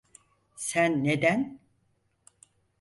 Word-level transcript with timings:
Sen 0.55 1.03
neden… 1.03 1.59